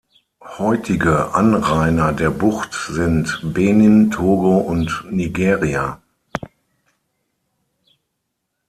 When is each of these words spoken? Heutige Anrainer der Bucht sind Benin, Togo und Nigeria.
Heutige 0.57 1.35
Anrainer 1.35 2.11
der 2.11 2.31
Bucht 2.31 2.73
sind 2.73 3.39
Benin, 3.53 4.09
Togo 4.09 4.57
und 4.57 5.05
Nigeria. 5.11 6.01